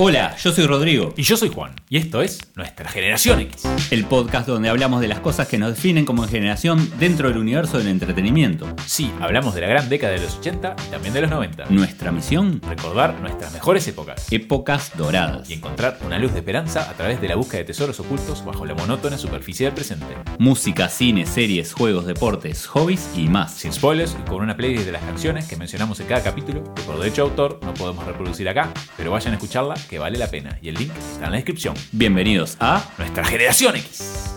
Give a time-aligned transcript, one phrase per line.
[0.00, 3.64] Hola, yo soy Rodrigo, Y yo soy Juan, y esto es Nuestra Generación X.
[3.90, 7.78] el podcast donde hablamos de las cosas que nos definen como generación dentro del universo
[7.78, 8.72] del entretenimiento.
[8.86, 11.64] Sí, hablamos de la gran década de los 80 y también de los 90.
[11.70, 15.50] Nuestra misión, Recordar nuestras mejores épocas épocas doradas.
[15.50, 18.64] y encontrar una luz de esperanza a través de la búsqueda de tesoros ocultos bajo
[18.66, 20.06] la monótona superficie del presente.
[20.38, 23.52] Música, cine, series, juegos, deportes, hobbies y más.
[23.54, 26.82] Sin spoilers y con una playlist de las canciones que mencionamos en cada capítulo, que
[26.82, 30.30] por derecho de autor no podemos reproducir acá, pero vayan a escucharla que vale la
[30.30, 31.74] pena y el link está en la descripción.
[31.92, 34.34] Bienvenidos a Nuestra Generación X.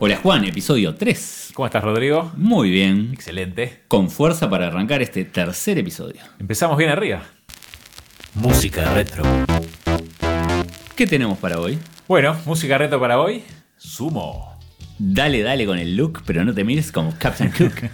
[0.00, 1.50] Hola Juan, episodio 3.
[1.54, 2.30] ¿Cómo estás, Rodrigo?
[2.36, 3.82] Muy bien, Excelente.
[3.88, 6.20] con fuerza para arrancar este tercer episodio.
[6.38, 7.22] Empezamos bien arriba.
[8.34, 9.24] Música retro.
[10.94, 11.78] ¿Qué tenemos para hoy?
[12.06, 13.42] Bueno, música reto para hoy.
[13.76, 14.56] Sumo.
[14.98, 17.90] Dale, dale con el look, pero no te mires como Captain Cook.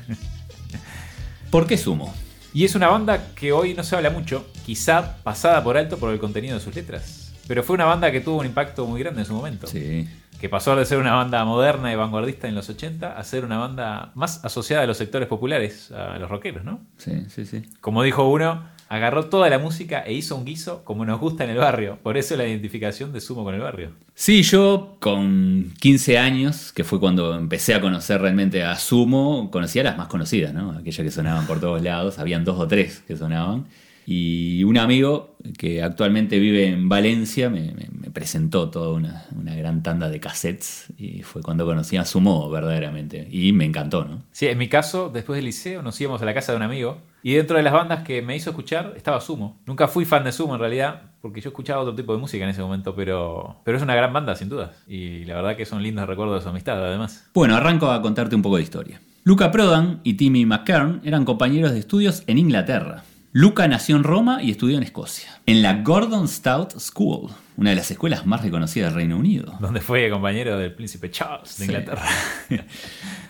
[1.51, 2.13] ¿Por qué sumo?
[2.55, 6.13] Y es una banda que hoy no se habla mucho, quizá pasada por alto por
[6.13, 7.35] el contenido de sus letras.
[7.49, 9.67] Pero fue una banda que tuvo un impacto muy grande en su momento.
[9.67, 10.09] Sí.
[10.41, 13.59] Que pasó de ser una banda moderna y vanguardista en los 80 a ser una
[13.59, 16.81] banda más asociada a los sectores populares, a los rockeros, ¿no?
[16.97, 17.65] Sí, sí, sí.
[17.81, 18.63] Como dijo uno,
[18.95, 21.99] agarró toda la música e hizo un guiso como nos gusta en el barrio.
[22.03, 23.91] Por eso la identificación de Sumo con el barrio.
[24.15, 29.83] Sí, yo con 15 años, que fue cuando empecé a conocer realmente a Sumo, conocía
[29.83, 30.73] las más conocidas, ¿no?
[30.73, 33.67] Aquellas que sonaban por todos lados, habían dos o tres que sonaban.
[34.07, 39.55] Y un amigo que actualmente vive en Valencia me, me- me presentó toda una, una
[39.57, 43.27] gran tanda de cassettes y fue cuando conocí a Sumo verdaderamente.
[43.31, 44.23] Y me encantó, ¿no?
[44.33, 46.99] Sí, en mi caso, después del liceo nos íbamos a la casa de un amigo
[47.23, 49.59] y dentro de las bandas que me hizo escuchar estaba Sumo.
[49.67, 52.51] Nunca fui fan de Sumo en realidad, porque yo escuchaba otro tipo de música en
[52.51, 54.71] ese momento, pero, pero es una gran banda sin dudas.
[54.87, 57.27] Y la verdad que son lindos recuerdos de su amistad además.
[57.35, 59.01] Bueno, arranco a contarte un poco de historia.
[59.25, 63.03] Luca Prodan y Timmy McKern eran compañeros de estudios en Inglaterra.
[63.37, 67.75] Luca nació en Roma y estudió en Escocia, en la Gordon Stout School, una de
[67.77, 69.57] las escuelas más reconocidas del Reino Unido.
[69.59, 71.73] Donde fue compañero del príncipe Charles de Sí.
[71.73, 72.03] Inglaterra.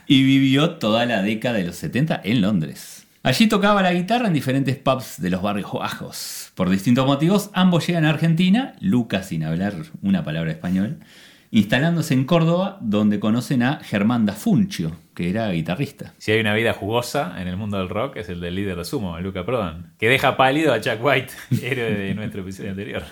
[0.07, 3.07] Y vivió toda la década de los 70 en Londres.
[3.23, 6.53] Allí tocaba la guitarra en diferentes pubs de los barrios bajos.
[6.55, 9.73] Por distintos motivos, ambos llegan a Argentina, Luca sin hablar
[10.03, 10.99] una palabra español,
[11.55, 16.13] instalándose en Córdoba, donde conocen a Germán da Funcio, que era guitarrista.
[16.19, 18.85] Si hay una vida jugosa en el mundo del rock es el del líder de
[18.85, 21.33] Sumo, Luca Prodan, que deja pálido a Jack White,
[21.63, 23.05] héroe de nuestro episodio anterior.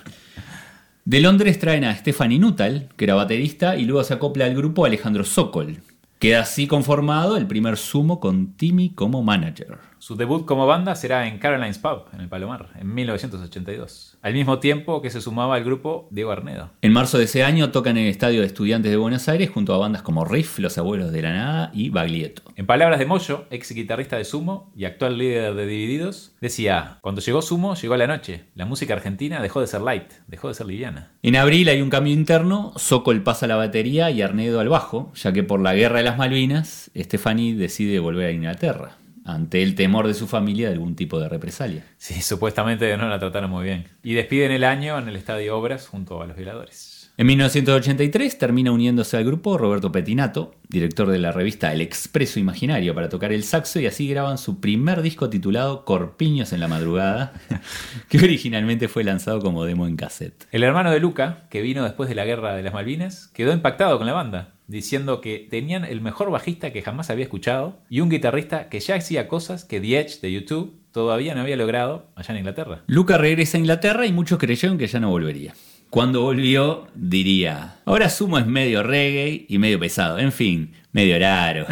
[1.05, 4.85] De Londres traen a Stephanie Nuttall, que era baterista, y luego se acopla al grupo
[4.85, 5.77] Alejandro Sokol.
[6.19, 9.79] Queda así conformado el primer sumo con Timmy como manager.
[10.03, 14.19] Su debut como banda será en Caroline's Pub, en el Palomar, en 1982.
[14.21, 16.71] Al mismo tiempo que se sumaba al grupo Diego Arnedo.
[16.83, 19.73] En marzo de ese año tocan en el Estadio de Estudiantes de Buenos Aires junto
[19.73, 22.43] a bandas como Riff, Los Abuelos de la Nada y Baglietto.
[22.57, 27.21] En palabras de Moyo, ex guitarrista de Sumo y actual líder de Divididos, decía, cuando
[27.21, 28.47] llegó Sumo, llegó la noche.
[28.57, 31.13] La música argentina dejó de ser light, dejó de ser liviana.
[31.23, 35.13] En abril hay un cambio interno, Sokol pasa a la batería y Arnedo al bajo,
[35.15, 39.75] ya que por la guerra de las Malvinas, Stephanie decide volver a Inglaterra, ante el
[39.75, 41.85] temor de su familia de algún tipo de represalia.
[41.97, 43.89] Sí, supuestamente no la trataron muy bien.
[44.03, 47.03] Y despiden el año en el Estadio Obras junto a los violadores.
[47.19, 52.95] En 1983 termina uniéndose al grupo Roberto Petinato, director de la revista El Expreso Imaginario,
[52.95, 57.35] para tocar el saxo y así graban su primer disco titulado Corpiños en la Madrugada,
[58.09, 60.47] que originalmente fue lanzado como demo en cassette.
[60.53, 63.99] El hermano de Luca, que vino después de la guerra de las Malvinas, quedó impactado
[63.99, 68.11] con la banda, diciendo que tenían el mejor bajista que jamás había escuchado y un
[68.11, 72.33] guitarrista que ya hacía cosas que The Edge de YouTube todavía no había logrado allá
[72.33, 72.83] en Inglaterra.
[72.87, 75.55] Luca regresa a Inglaterra y muchos creyeron que ya no volvería.
[75.91, 81.67] Cuando volvió, diría, ahora Sumo es medio reggae y medio pesado, en fin, medio raro.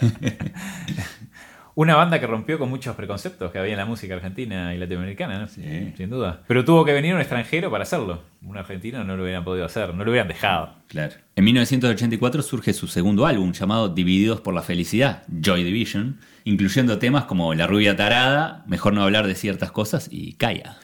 [1.78, 5.40] Una banda que rompió con muchos preconceptos que había en la música argentina y latinoamericana,
[5.40, 5.46] ¿no?
[5.46, 5.92] Sí.
[5.94, 6.40] sin duda.
[6.48, 8.22] Pero tuvo que venir un extranjero para hacerlo.
[8.40, 10.72] Un argentino no lo hubieran podido hacer, no lo hubieran dejado.
[10.88, 11.16] Claro.
[11.34, 17.24] En 1984 surge su segundo álbum llamado Divididos por la Felicidad, Joy Division, incluyendo temas
[17.24, 20.78] como La rubia tarada, Mejor no hablar de ciertas cosas y Calla.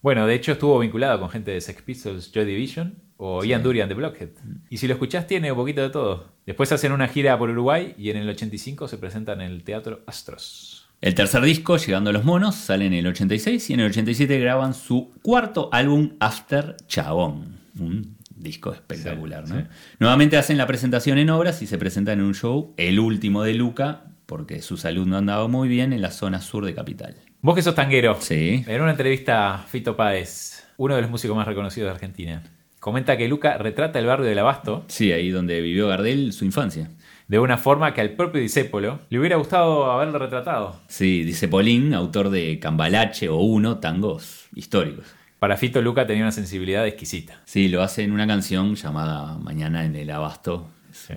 [0.00, 3.88] Bueno, de hecho estuvo vinculado con gente de Sex Pistols, Joy Division o Ian Durian
[3.88, 4.30] de Blockhead.
[4.70, 6.32] Y si lo escuchás tiene un poquito de todo.
[6.46, 10.00] Después hacen una gira por Uruguay y en el 85 se presentan en el Teatro
[10.06, 10.88] Astros.
[11.00, 14.38] El tercer disco, Llegando a los Monos, sale en el 86 y en el 87
[14.40, 17.58] graban su cuarto álbum After Chabón.
[17.78, 19.60] Un disco espectacular, Sí, ¿no?
[19.60, 19.66] sí.
[20.00, 23.54] Nuevamente hacen la presentación en obras y se presentan en un show, el último de
[23.54, 27.16] Luca, porque su salud no andaba muy bien en la zona sur de Capital.
[27.42, 28.16] Vos que sos tanguero.
[28.20, 28.64] Sí.
[28.66, 32.42] En una entrevista a Fito Páez, uno de los músicos más reconocidos de Argentina,
[32.80, 36.90] comenta que Luca retrata el barrio del Abasto Sí, ahí donde vivió Gardel su infancia.
[37.28, 40.80] de una forma que al propio Disépolo le hubiera gustado haberlo retratado.
[40.88, 45.04] Sí, dice Polín, autor de Cambalache o Uno, tangos históricos.
[45.38, 47.40] Para Fito Luca tenía una sensibilidad exquisita.
[47.44, 50.68] Sí, lo hace en una canción llamada Mañana en el Abasto.
[50.90, 51.14] Sí.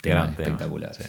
[0.00, 0.94] Tema Gran tema, espectacular.
[0.94, 1.02] sí.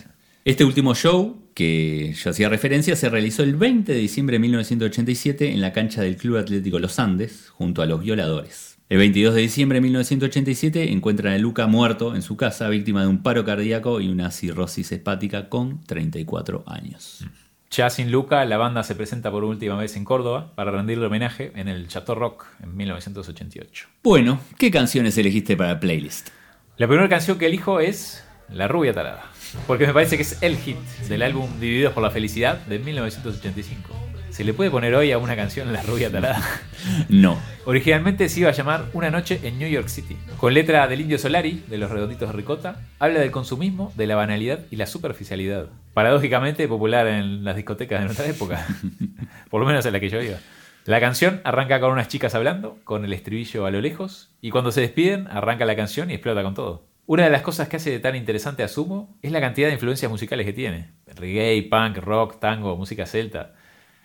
[0.46, 5.52] Este último show, que yo hacía referencia, se realizó el 20 de diciembre de 1987
[5.52, 8.69] en la cancha del Club Atlético Los Andes, junto a los violadores.
[8.90, 13.08] El 22 de diciembre de 1987 encuentran a Luca muerto en su casa, víctima de
[13.08, 17.24] un paro cardíaco y una cirrosis hepática con 34 años.
[17.70, 21.52] Ya sin Luca, la banda se presenta por última vez en Córdoba para rendirle homenaje
[21.54, 23.90] en el Chateau Rock en 1988.
[24.02, 26.30] Bueno, ¿qué canciones elegiste para el playlist?
[26.78, 29.26] La primera canción que elijo es La Rubia Tarada,
[29.68, 34.09] porque me parece que es el hit del álbum Divididos por la Felicidad de 1985.
[34.40, 36.42] ¿Se le puede poner hoy a una canción La Rubia Tarada?
[37.10, 37.38] No.
[37.66, 40.16] Originalmente se iba a llamar Una noche en New York City.
[40.38, 44.16] Con letra del Indio Solari, de los Redonditos de Ricota, habla del consumismo, de la
[44.16, 45.68] banalidad y la superficialidad.
[45.94, 48.66] Paradójicamente popular en las discotecas de nuestra época.
[49.50, 50.38] Por lo menos en la que yo iba.
[50.86, 54.72] La canción arranca con unas chicas hablando, con el estribillo a lo lejos, y cuando
[54.72, 56.86] se despiden, arranca la canción y explota con todo.
[57.08, 60.10] Una de las cosas que hace tan interesante a Sumo es la cantidad de influencias
[60.10, 60.92] musicales que tiene.
[61.08, 63.56] Reggae, punk, rock, tango, música celta.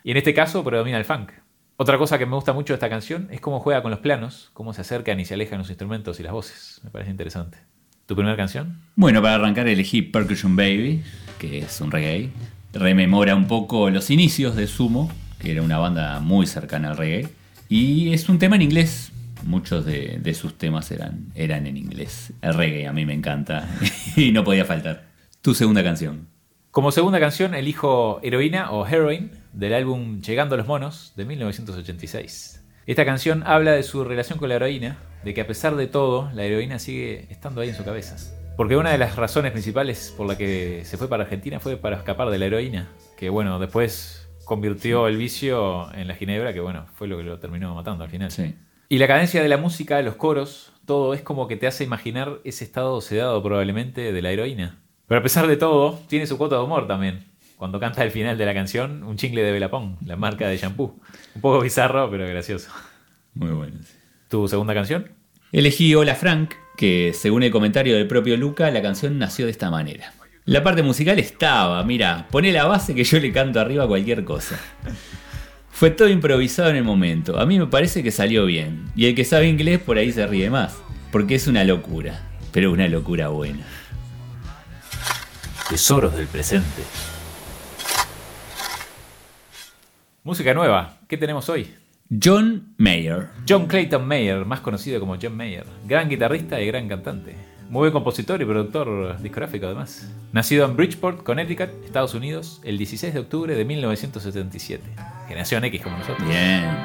[0.05, 1.31] Y en este caso predomina el funk.
[1.77, 4.51] Otra cosa que me gusta mucho de esta canción es cómo juega con los planos,
[4.53, 6.79] cómo se acercan y se alejan los instrumentos y las voces.
[6.83, 7.57] Me parece interesante.
[8.05, 8.81] ¿Tu primera canción?
[8.95, 11.03] Bueno, para arrancar elegí Percussion Baby,
[11.39, 12.29] que es un reggae.
[12.71, 15.09] Rememora un poco los inicios de Sumo,
[15.39, 17.27] que era una banda muy cercana al reggae.
[17.67, 19.11] Y es un tema en inglés.
[19.43, 22.31] Muchos de, de sus temas eran, eran en inglés.
[22.43, 23.67] El reggae a mí me encanta
[24.15, 25.07] y no podía faltar.
[25.41, 26.27] Tu segunda canción.
[26.69, 32.61] Como segunda canción elijo Heroína o Heroin del álbum Llegando a los Monos de 1986.
[32.85, 36.29] Esta canción habla de su relación con la heroína, de que a pesar de todo,
[36.33, 38.17] la heroína sigue estando ahí en su cabeza.
[38.57, 41.97] Porque una de las razones principales por la que se fue para Argentina fue para
[41.97, 46.85] escapar de la heroína, que bueno, después convirtió el vicio en la ginebra, que bueno,
[46.93, 48.31] fue lo que lo terminó matando al final.
[48.31, 48.55] Sí.
[48.89, 52.39] Y la cadencia de la música, los coros, todo es como que te hace imaginar
[52.43, 54.79] ese estado sedado probablemente de la heroína.
[55.07, 57.34] Pero a pesar de todo, tiene su cuota de humor también.
[57.57, 60.99] Cuando canta al final de la canción, un chingle de Belapón, la marca de shampoo.
[61.35, 62.69] Un poco bizarro, pero gracioso.
[63.33, 63.77] Muy bueno.
[64.29, 65.09] ¿Tu segunda canción?
[65.53, 69.69] Elegí Hola Frank, que según el comentario del propio Luca, la canción nació de esta
[69.69, 70.13] manera.
[70.43, 74.25] La parte musical estaba, mira, poné la base que yo le canto arriba a cualquier
[74.25, 74.59] cosa.
[75.71, 77.39] Fue todo improvisado en el momento.
[77.39, 78.85] A mí me parece que salió bien.
[78.95, 80.75] Y el que sabe inglés por ahí se ríe más.
[81.11, 82.21] Porque es una locura.
[82.51, 83.65] Pero una locura buena.
[85.69, 86.83] Tesoros del presente.
[90.25, 90.97] Música nueva.
[91.07, 91.71] ¿Qué tenemos hoy?
[92.09, 93.27] John Mayer.
[93.47, 95.67] John Clayton Mayer, más conocido como John Mayer.
[95.85, 97.35] Gran guitarrista y gran cantante.
[97.69, 100.11] Muy buen compositor y productor discográfico además.
[100.33, 104.81] Nacido en Bridgeport, Connecticut, Estados Unidos, el 16 de octubre de 1977.
[105.27, 106.27] Generación X como nosotros.
[106.27, 106.75] Bien.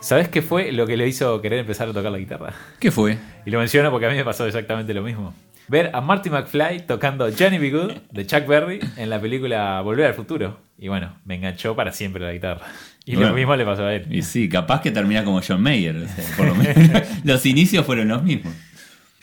[0.00, 2.52] ¿Sabes qué fue lo que le hizo querer empezar a tocar la guitarra?
[2.78, 3.16] ¿Qué fue?
[3.46, 5.32] Y lo menciono porque a mí me pasó exactamente lo mismo.
[5.70, 7.70] Ver a Marty McFly tocando Johnny B.
[7.70, 10.58] Good de Chuck Berry en la película Volver al Futuro.
[10.76, 12.66] Y bueno, me enganchó para siempre la guitarra.
[13.04, 13.28] Y Bueno.
[13.30, 14.06] lo mismo le pasó a él.
[14.10, 15.94] Y sí, capaz que termina como John Mayer.
[15.96, 17.02] o sea, por lo menos.
[17.22, 18.52] los inicios fueron los mismos.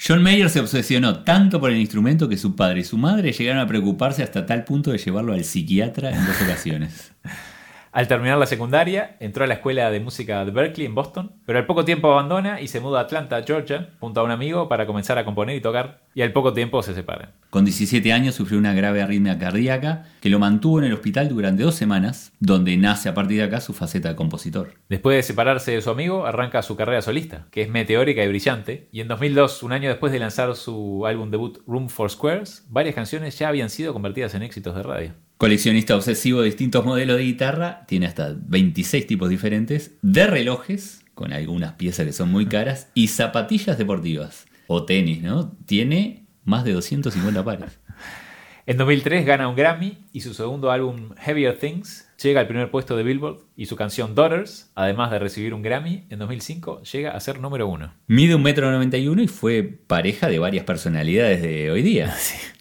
[0.02, 3.62] John Mayer se obsesionó tanto por el instrumento que su padre y su madre llegaron
[3.62, 7.12] a preocuparse hasta tal punto de llevarlo al psiquiatra en dos ocasiones.
[7.98, 11.58] Al terminar la secundaria, entró a la escuela de música de Berkeley en Boston, pero
[11.58, 14.86] al poco tiempo abandona y se muda a Atlanta, Georgia, junto a un amigo para
[14.86, 17.32] comenzar a componer y tocar, y al poco tiempo se separan.
[17.50, 21.64] Con 17 años sufrió una grave arritmia cardíaca que lo mantuvo en el hospital durante
[21.64, 24.76] dos semanas, donde nace a partir de acá su faceta de compositor.
[24.90, 28.90] Después de separarse de su amigo, arranca su carrera solista, que es meteórica y brillante,
[28.92, 32.94] y en 2002, un año después de lanzar su álbum debut Room for Squares, varias
[32.94, 35.27] canciones ya habían sido convertidas en éxitos de radio.
[35.38, 41.32] Coleccionista obsesivo de distintos modelos de guitarra, tiene hasta 26 tipos diferentes, de relojes, con
[41.32, 45.52] algunas piezas que son muy caras, y zapatillas deportivas, o tenis, ¿no?
[45.68, 47.80] Tiene más de 250 pares.
[48.66, 52.98] En 2003 gana un Grammy y su segundo álbum Heavier Things llega al primer puesto
[52.98, 57.20] de Billboard y su canción Daughters, además de recibir un Grammy, en 2005 llega a
[57.22, 57.94] ser número uno.
[58.08, 62.14] Mide 1,91 m y fue pareja de varias personalidades de hoy día.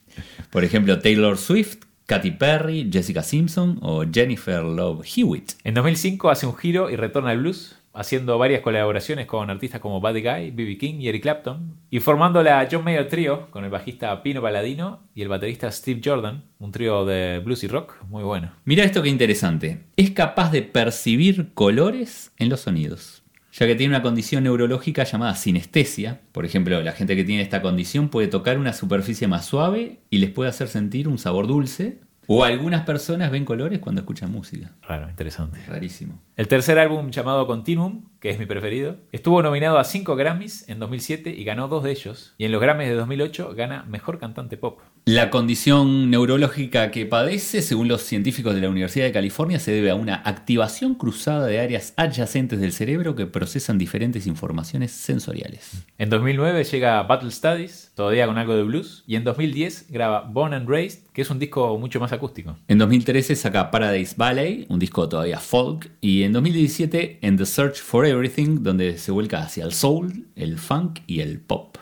[0.50, 5.54] Por ejemplo, Taylor Swift, Katy Perry, Jessica Simpson o Jennifer Love Hewitt.
[5.64, 10.00] En 2005 hace un giro y retorna al blues, haciendo varias colaboraciones con artistas como
[10.00, 10.78] Buddy Guy, B.B.
[10.78, 15.00] King y Eric Clapton, y formando la John Mayer Trio con el bajista Pino Palladino
[15.14, 18.52] y el baterista Steve Jordan, un trío de blues y rock muy bueno.
[18.64, 19.80] Mira esto que interesante.
[19.96, 23.24] Es capaz de percibir colores en los sonidos.
[23.58, 26.20] Ya que tiene una condición neurológica llamada sinestesia.
[26.32, 30.18] Por ejemplo, la gente que tiene esta condición puede tocar una superficie más suave y
[30.18, 32.00] les puede hacer sentir un sabor dulce.
[32.28, 34.72] O algunas personas ven colores cuando escuchan música.
[34.82, 35.60] Raro, interesante.
[35.68, 36.20] Rarísimo.
[36.34, 40.80] El tercer álbum llamado Continuum, que es mi preferido, estuvo nominado a 5 Grammys en
[40.80, 42.34] 2007 y ganó dos de ellos.
[42.36, 44.80] Y en los Grammys de 2008 gana Mejor Cantante Pop.
[45.08, 49.90] La condición neurológica que padece, según los científicos de la Universidad de California, se debe
[49.90, 55.84] a una activación cruzada de áreas adyacentes del cerebro que procesan diferentes informaciones sensoriales.
[55.98, 60.54] En 2009 llega Battle Studies, todavía con algo de blues, y en 2010 graba Born
[60.54, 62.56] and Raised, que es un disco mucho más acústico.
[62.66, 67.76] En 2013 saca Paradise Ballet, un disco todavía folk, y en 2017 en The Search
[67.80, 71.76] for Everything, donde se vuelca hacia el soul, el funk y el pop.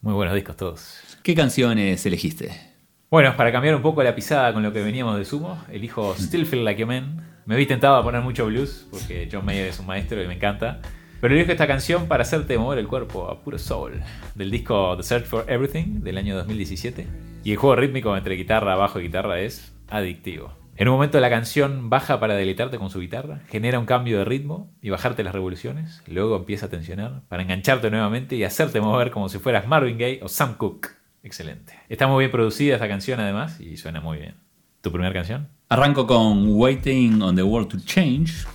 [0.00, 0.94] Muy buenos discos todos.
[1.22, 2.69] ¿Qué canciones elegiste?
[3.10, 6.46] Bueno, para cambiar un poco la pisada con lo que veníamos de Sumo, elijo Still
[6.46, 7.42] Feel Like a Man.
[7.44, 10.34] Me vi tentado a poner mucho blues, porque John Mayer es un maestro y me
[10.34, 10.80] encanta.
[11.20, 14.00] Pero elijo esta canción para hacerte mover el cuerpo a puro soul,
[14.36, 17.04] del disco The Search for Everything del año 2017.
[17.42, 20.52] Y el juego rítmico entre guitarra, bajo y guitarra es adictivo.
[20.76, 24.24] En un momento la canción baja para deleitarte con su guitarra, genera un cambio de
[24.24, 29.10] ritmo y bajarte las revoluciones, luego empieza a tensionar para engancharte nuevamente y hacerte mover
[29.10, 30.99] como si fueras Marvin Gaye o Sam Cooke.
[31.22, 31.74] Excelente.
[31.88, 34.34] Está muy bien producida esta canción además y suena muy bien.
[34.80, 35.48] ¿Tu primera canción?
[35.68, 38.46] Arranco con Waiting on the World to Change,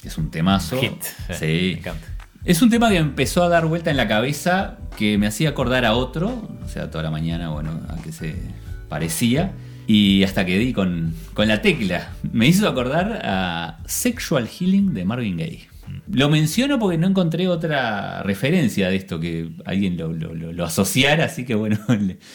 [0.00, 0.80] que es un temazo.
[0.80, 1.02] Hit.
[1.38, 1.44] Sí.
[1.44, 2.06] Me encanta.
[2.44, 5.84] Es un tema que empezó a dar vuelta en la cabeza, que me hacía acordar
[5.84, 8.34] a otro, o sea, toda la mañana, bueno, a que se
[8.88, 9.52] parecía.
[9.86, 15.04] Y hasta que di con, con la tecla, me hizo acordar a Sexual Healing de
[15.04, 15.68] Marvin Gaye.
[16.10, 21.54] Lo menciono porque no encontré otra referencia de esto que alguien lo, asociara, así que
[21.54, 21.78] bueno,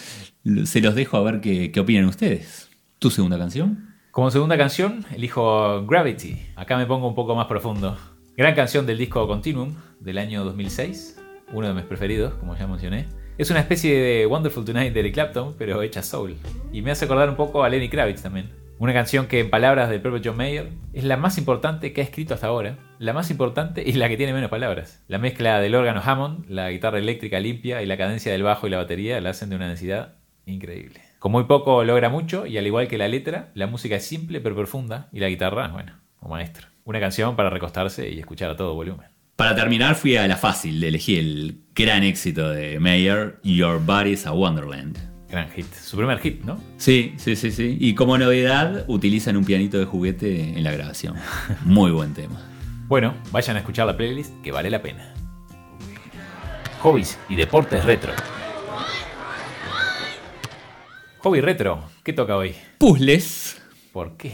[0.65, 2.69] se los dejo a ver qué, qué opinan ustedes.
[2.99, 3.89] ¿Tu segunda canción?
[4.11, 6.37] Como segunda canción, elijo Gravity.
[6.55, 7.97] Acá me pongo un poco más profundo.
[8.35, 11.21] Gran canción del disco Continuum del año 2006,
[11.53, 13.05] uno de mis preferidos, como ya mencioné.
[13.37, 16.35] Es una especie de Wonderful Tonight de Eric Clapton, pero hecha soul.
[16.73, 18.49] Y me hace acordar un poco a Lenny Kravitz también.
[18.79, 22.03] Una canción que, en palabras del propio John Mayer, es la más importante que ha
[22.05, 22.77] escrito hasta ahora.
[22.97, 25.03] La más importante y la que tiene menos palabras.
[25.09, 28.69] La mezcla del órgano Hammond, la guitarra eléctrica limpia y la cadencia del bajo y
[28.69, 30.13] la batería la hacen de una densidad
[30.45, 31.01] increíble.
[31.19, 34.39] Con muy poco logra mucho y al igual que la letra, la música es simple
[34.39, 36.67] pero profunda y la guitarra, bueno, un maestro.
[36.85, 39.07] Una canción para recostarse y escuchar a todo volumen.
[39.35, 44.31] Para terminar, fui a la fácil, elegí el gran éxito de Mayer, Your Body's a
[44.31, 45.08] Wonderland.
[45.29, 45.71] Gran hit.
[45.73, 46.59] Su primer hit, ¿no?
[46.77, 47.77] Sí, sí, sí, sí.
[47.79, 51.15] Y como novedad, utilizan un pianito de juguete en la grabación.
[51.65, 52.41] Muy buen tema.
[52.87, 55.13] Bueno, vayan a escuchar la playlist que vale la pena.
[56.81, 58.13] Hobbies y deportes retro.
[61.19, 62.55] Hobby retro, ¿qué toca hoy?
[62.77, 63.61] Puzzles.
[63.91, 64.33] ¿Por qué?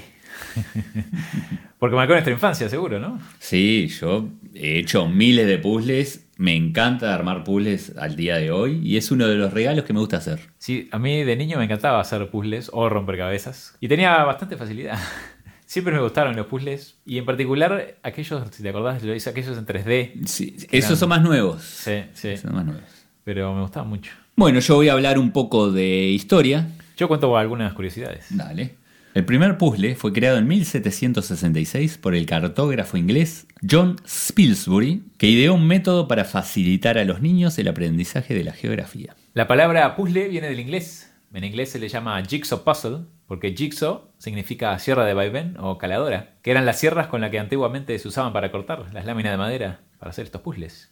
[1.79, 3.19] Porque marcó nuestra infancia, seguro, ¿no?
[3.39, 6.24] Sí, yo he hecho miles de puzzles.
[6.37, 9.93] Me encanta armar puzzles al día de hoy y es uno de los regalos que
[9.93, 10.39] me gusta hacer.
[10.57, 13.77] Sí, a mí de niño me encantaba hacer puzzles o rompecabezas.
[13.79, 14.99] Y tenía bastante facilidad.
[15.65, 16.97] Siempre me gustaron los puzzles.
[17.05, 20.25] Y en particular aquellos, si te acordás, lo hice aquellos en 3D.
[20.25, 21.61] Sí, esos eran- son más nuevos.
[21.63, 22.37] Sí, sí.
[22.37, 22.83] Son más nuevos.
[23.23, 24.11] Pero me gustaban mucho.
[24.35, 26.67] Bueno, yo voy a hablar un poco de historia.
[26.97, 28.25] Yo cuento algunas curiosidades.
[28.29, 28.75] Dale.
[29.15, 35.53] El primer puzzle fue creado en 1766 por el cartógrafo inglés John Spilsbury, que ideó
[35.53, 39.15] un método para facilitar a los niños el aprendizaje de la geografía.
[39.33, 41.14] La palabra puzzle viene del inglés.
[41.35, 46.35] En inglés se le llama jigsaw puzzle, porque jigsaw significa sierra de vaivén o caladora,
[46.41, 49.37] que eran las sierras con las que antiguamente se usaban para cortar las láminas de
[49.37, 50.89] madera para hacer estos puzzles.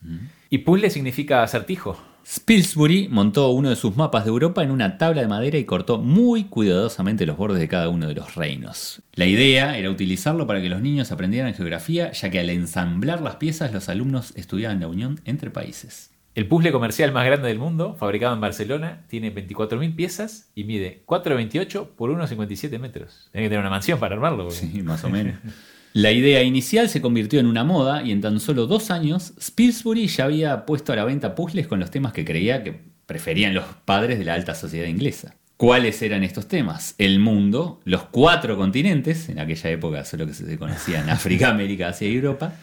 [0.49, 1.97] Y puzzle significa acertijo.
[2.25, 5.97] Spilsbury montó uno de sus mapas de Europa en una tabla de madera y cortó
[5.97, 9.01] muy cuidadosamente los bordes de cada uno de los reinos.
[9.13, 13.37] La idea era utilizarlo para que los niños aprendieran geografía, ya que al ensamblar las
[13.37, 16.12] piezas los alumnos estudiaban la unión entre países.
[16.35, 21.03] El puzzle comercial más grande del mundo, fabricado en Barcelona, tiene 24.000 piezas y mide
[21.05, 23.29] 4,28 por 1,57 metros.
[23.31, 24.45] Tiene que tener una mansión para armarlo.
[24.45, 25.35] porque- Sí, más o menos.
[25.93, 30.07] La idea inicial se convirtió en una moda y en tan solo dos años, Spilsbury
[30.07, 33.65] ya había puesto a la venta puzzles con los temas que creía que preferían los
[33.85, 35.35] padres de la alta sociedad inglesa.
[35.55, 36.95] ¿Cuáles eran estos temas?
[36.97, 42.09] El mundo, los cuatro continentes, en aquella época solo que se conocían África, América, Asia
[42.09, 42.55] y Europa,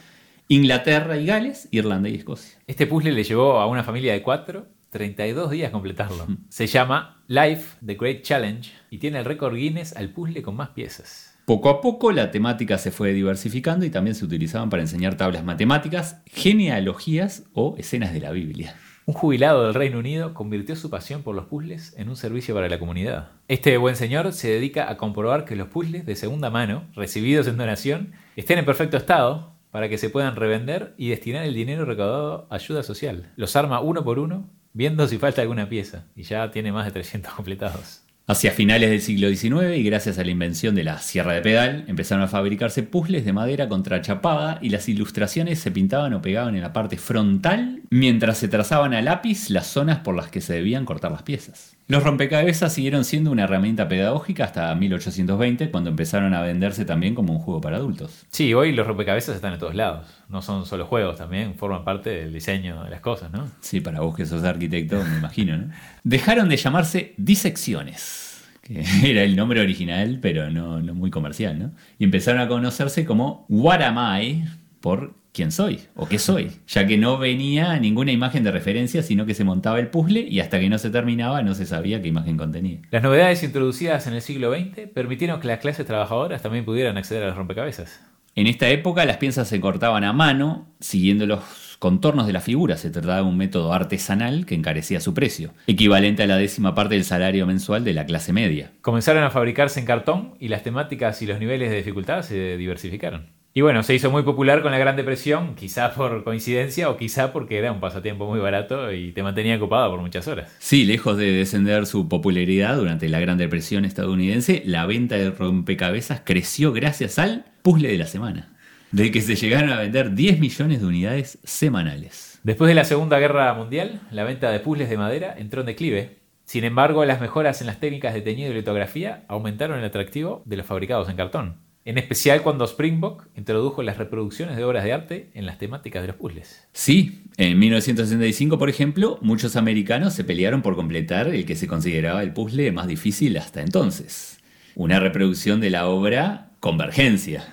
[0.51, 2.59] Inglaterra y Gales, Irlanda y Escocia.
[2.67, 6.27] Este puzzle le llevó a una familia de cuatro 32 días completarlo.
[6.49, 10.71] Se llama Life The Great Challenge y tiene el récord Guinness al puzzle con más
[10.71, 11.39] piezas.
[11.45, 15.45] Poco a poco la temática se fue diversificando y también se utilizaban para enseñar tablas
[15.45, 18.75] matemáticas, genealogías o escenas de la Biblia.
[19.05, 22.67] Un jubilado del Reino Unido convirtió su pasión por los puzzles en un servicio para
[22.67, 23.31] la comunidad.
[23.47, 27.55] Este buen señor se dedica a comprobar que los puzzles de segunda mano, recibidos en
[27.55, 32.47] donación, estén en perfecto estado para que se puedan revender y destinar el dinero recaudado
[32.49, 33.31] a ayuda social.
[33.35, 36.91] Los arma uno por uno, viendo si falta alguna pieza, y ya tiene más de
[36.91, 38.03] 300 completados.
[38.27, 41.85] Hacia finales del siglo XIX y gracias a la invención de la sierra de pedal,
[41.87, 46.61] empezaron a fabricarse puzzles de madera contrachapada y las ilustraciones se pintaban o pegaban en
[46.61, 50.85] la parte frontal mientras se trazaban a lápiz las zonas por las que se debían
[50.85, 51.75] cortar las piezas.
[51.91, 57.33] Los rompecabezas siguieron siendo una herramienta pedagógica hasta 1820 cuando empezaron a venderse también como
[57.33, 58.25] un juego para adultos.
[58.29, 60.07] Sí, hoy los rompecabezas están en todos lados.
[60.29, 63.49] No son solo juegos, también forman parte del diseño de las cosas, ¿no?
[63.59, 65.67] Sí, para vos que sos arquitecto, me imagino, ¿no?
[66.05, 71.71] Dejaron de llamarse disecciones, que era el nombre original, pero no, no muy comercial, ¿no?
[71.99, 74.45] Y empezaron a conocerse como What Am I
[74.79, 79.25] por quién soy o qué soy, ya que no venía ninguna imagen de referencia, sino
[79.25, 82.07] que se montaba el puzzle y hasta que no se terminaba no se sabía qué
[82.07, 82.79] imagen contenía.
[82.91, 87.23] Las novedades introducidas en el siglo XX permitieron que las clases trabajadoras también pudieran acceder
[87.23, 88.01] a los rompecabezas.
[88.33, 91.41] En esta época las piezas se cortaban a mano, siguiendo los
[91.79, 92.77] contornos de la figura.
[92.77, 96.95] Se trataba de un método artesanal que encarecía su precio, equivalente a la décima parte
[96.95, 98.71] del salario mensual de la clase media.
[98.81, 103.40] Comenzaron a fabricarse en cartón y las temáticas y los niveles de dificultad se diversificaron.
[103.53, 107.33] Y bueno, se hizo muy popular con la Gran Depresión, quizá por coincidencia o quizá
[107.33, 110.55] porque era un pasatiempo muy barato y te mantenía ocupado por muchas horas.
[110.59, 116.21] Sí, lejos de descender su popularidad durante la Gran Depresión estadounidense, la venta de rompecabezas
[116.23, 118.53] creció gracias al puzzle de la semana,
[118.93, 122.39] de que se llegaron a vender 10 millones de unidades semanales.
[122.43, 126.19] Después de la Segunda Guerra Mundial, la venta de puzzles de madera entró en declive.
[126.45, 130.55] Sin embargo, las mejoras en las técnicas de teñido y litografía aumentaron el atractivo de
[130.55, 131.70] los fabricados en cartón.
[131.83, 136.09] En especial cuando Springbok introdujo las reproducciones de obras de arte en las temáticas de
[136.09, 136.67] los puzzles.
[136.73, 142.21] Sí, en 1965, por ejemplo, muchos americanos se pelearon por completar el que se consideraba
[142.21, 144.39] el puzzle más difícil hasta entonces.
[144.75, 147.45] Una reproducción de la obra Convergencia,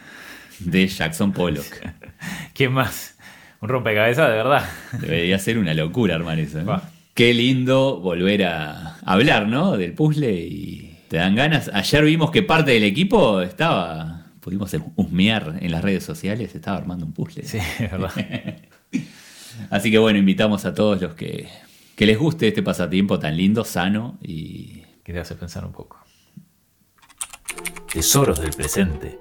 [0.58, 1.64] de Jackson Pollock.
[2.52, 3.16] ¿Quién más?
[3.62, 4.68] Un rompecabezas de verdad.
[5.00, 6.62] Debería ser una locura armar eso.
[6.62, 6.82] ¿no?
[7.14, 9.78] Qué lindo volver a hablar, ¿no?
[9.78, 11.70] Del puzzle y te dan ganas.
[11.73, 17.04] Ayer vimos que parte del equipo estaba pudimos husmear en las redes sociales, estaba armando
[17.07, 17.45] un puzzle.
[17.45, 18.12] Sí, es verdad.
[19.71, 21.48] Así que bueno, invitamos a todos los que,
[21.96, 24.83] que les guste este pasatiempo tan lindo, sano y...
[25.03, 25.98] Que te hace pensar un poco.
[27.90, 29.18] Tesoros del presente.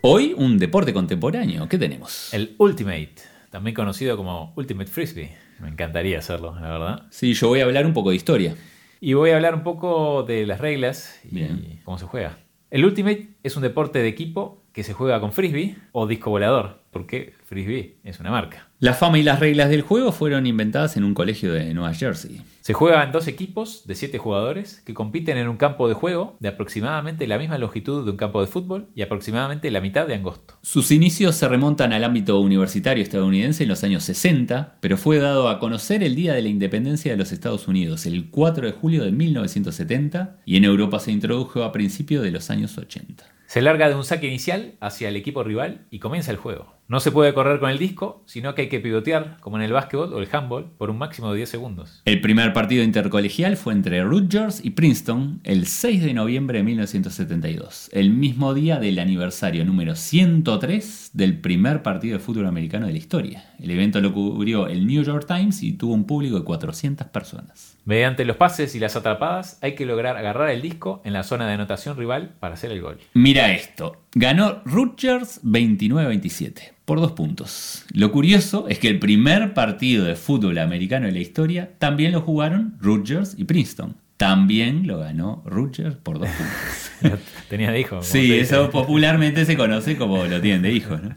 [0.00, 1.68] Hoy un deporte contemporáneo.
[1.68, 2.32] ¿Qué tenemos?
[2.32, 3.14] El Ultimate,
[3.50, 5.30] también conocido como Ultimate Frisbee.
[5.60, 7.02] Me encantaría hacerlo, la verdad.
[7.10, 8.56] Sí, yo voy a hablar un poco de historia.
[9.04, 12.38] Y voy a hablar un poco de las reglas y cómo se juega.
[12.70, 16.82] El Ultimate es un deporte de equipo que se juega con frisbee o disco volador,
[16.90, 18.68] porque frisbee es una marca.
[18.78, 22.42] La fama y las reglas del juego fueron inventadas en un colegio de Nueva Jersey.
[22.62, 26.36] Se juega en dos equipos de siete jugadores que compiten en un campo de juego
[26.40, 30.14] de aproximadamente la misma longitud de un campo de fútbol y aproximadamente la mitad de
[30.14, 30.58] angosto.
[30.62, 35.48] Sus inicios se remontan al ámbito universitario estadounidense en los años 60, pero fue dado
[35.48, 39.04] a conocer el día de la independencia de los Estados Unidos, el 4 de julio
[39.04, 43.24] de 1970, y en Europa se introdujo a principios de los años 80.
[43.52, 46.72] Se larga de un saque inicial hacia el equipo rival y comienza el juego.
[46.88, 49.74] No se puede correr con el disco, sino que hay que pivotear, como en el
[49.74, 52.00] básquetbol o el handball, por un máximo de 10 segundos.
[52.06, 57.90] El primer partido intercolegial fue entre Rutgers y Princeton el 6 de noviembre de 1972,
[57.92, 62.98] el mismo día del aniversario número 103 del primer partido de fútbol americano de la
[62.98, 63.44] historia.
[63.60, 67.71] El evento lo cubrió el New York Times y tuvo un público de 400 personas.
[67.84, 71.48] Mediante los pases y las atrapadas hay que lograr agarrar el disco en la zona
[71.48, 72.98] de anotación rival para hacer el gol.
[73.14, 77.84] Mira esto, ganó Rutgers 29-27 por dos puntos.
[77.92, 82.20] Lo curioso es que el primer partido de fútbol americano de la historia también lo
[82.20, 83.96] jugaron Rutgers y Princeton.
[84.16, 87.20] También lo ganó Rutgers por dos puntos.
[87.48, 88.00] Tenía de hijo.
[88.02, 90.96] Sí, eso popularmente se conoce como lo tienen de hijo.
[90.96, 91.16] ¿no?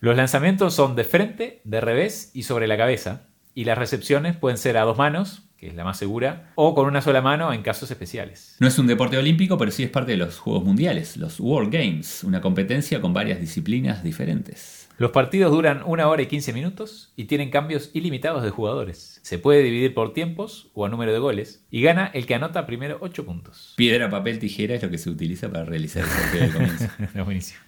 [0.00, 3.28] Los lanzamientos son de frente, de revés y sobre la cabeza.
[3.54, 6.88] Y las recepciones pueden ser a dos manos, que es la más segura, o con
[6.88, 8.56] una sola mano en casos especiales.
[8.58, 11.72] No es un deporte olímpico, pero sí es parte de los Juegos Mundiales, los World
[11.72, 14.88] Games, una competencia con varias disciplinas diferentes.
[14.98, 19.20] Los partidos duran una hora y 15 minutos y tienen cambios ilimitados de jugadores.
[19.22, 22.66] Se puede dividir por tiempos o a número de goles y gana el que anota
[22.66, 23.74] primero 8 puntos.
[23.76, 26.88] Piedra, papel, tijera es lo que se utiliza para realizar el sorteo del comienzo.
[27.24, 27.60] buenísimo.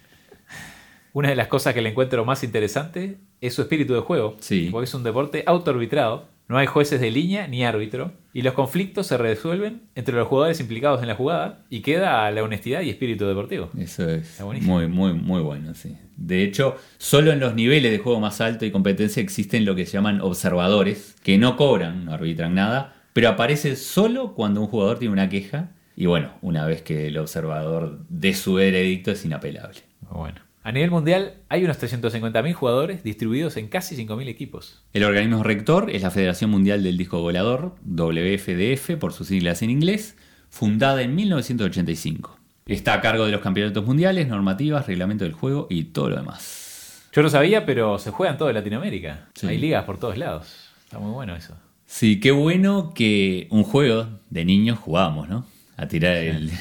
[1.13, 4.67] Una de las cosas que le encuentro más interesante es su espíritu de juego, sí.
[4.69, 9.07] porque es un deporte autoarbitrado no hay jueces de línea ni árbitro, y los conflictos
[9.07, 13.25] se resuelven entre los jugadores implicados en la jugada y queda la honestidad y espíritu
[13.25, 13.69] deportivo.
[13.77, 15.95] Eso es muy, muy, muy bueno, sí.
[16.17, 19.85] De hecho, solo en los niveles de juego más alto y competencia existen lo que
[19.85, 24.99] se llaman observadores, que no cobran, no arbitran nada, pero aparece solo cuando un jugador
[24.99, 29.79] tiene una queja y bueno, una vez que el observador dé su veredicto es inapelable.
[30.09, 30.44] Bueno.
[30.65, 34.81] A nivel mundial hay unos 350.000 jugadores distribuidos en casi 5.000 equipos.
[34.93, 39.69] El organismo rector es la Federación Mundial del Disco Volador, WFDF por sus siglas en
[39.69, 40.17] inglés,
[40.49, 42.39] fundada en 1985.
[42.65, 47.09] Está a cargo de los campeonatos mundiales, normativas, reglamento del juego y todo lo demás.
[47.13, 49.29] Yo no sabía, pero se juega en toda Latinoamérica.
[49.35, 49.45] Sí.
[49.45, 50.71] Hay ligas por todos lados.
[50.83, 51.55] Está muy bueno eso.
[51.85, 55.45] Sí, qué bueno que un juego de niños jugamos, ¿no?
[55.77, 56.51] A tirar el,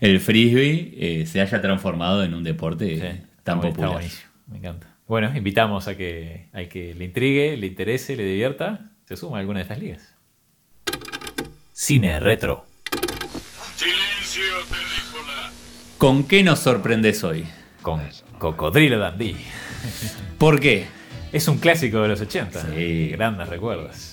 [0.00, 3.92] el frisbee eh, se haya transformado en un deporte Sí, tan está está popular.
[3.92, 4.86] buenísimo, me encanta.
[5.08, 9.40] Bueno, invitamos a que, a que le intrigue, le interese, le divierta, se suma a
[9.40, 10.14] alguna de estas ligas.
[11.72, 12.64] Cine retro.
[13.74, 15.50] Silencio, terrícola.
[15.98, 17.44] ¿Con qué nos sorprendes hoy?
[17.82, 18.00] Con
[18.38, 19.34] Cocodrilo Dandy.
[20.38, 20.86] ¿Por qué?
[21.32, 22.74] Es un clásico de los 80.
[22.74, 23.08] Sí.
[23.10, 24.09] Grandes recuerdos.